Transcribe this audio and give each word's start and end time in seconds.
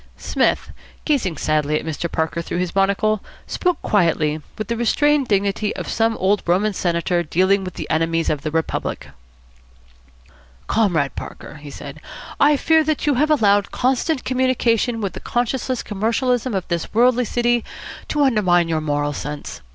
Psmith, 0.17 0.71
gazing 1.05 1.37
sadly 1.37 1.79
at 1.79 1.85
Mr. 1.85 2.11
Parker 2.11 2.41
through 2.41 2.57
his 2.57 2.73
monocle, 2.75 3.21
spoke 3.45 3.79
quietly, 3.83 4.41
with 4.57 4.67
the 4.67 4.75
restrained 4.75 5.27
dignity 5.27 5.75
of 5.75 5.87
some 5.87 6.17
old 6.17 6.41
Roman 6.47 6.73
senator 6.73 7.21
dealing 7.21 7.63
with 7.63 7.75
the 7.75 7.87
enemies 7.91 8.27
of 8.27 8.41
the 8.41 8.49
Republic. 8.49 9.09
"Comrade 10.65 11.15
Parker," 11.15 11.57
he 11.57 11.69
said, 11.69 11.99
"I 12.39 12.57
fear 12.57 12.83
that 12.83 13.05
you 13.05 13.13
have 13.13 13.29
allowed 13.29 13.69
constant 13.69 14.23
communication 14.23 15.01
with 15.01 15.13
the 15.13 15.19
conscienceless 15.19 15.83
commercialism 15.83 16.55
of 16.55 16.67
this 16.67 16.91
worldly 16.95 17.25
city 17.25 17.63
to 18.07 18.23
undermine 18.23 18.67
your 18.69 18.81
moral 18.81 19.13
sense. 19.13 19.61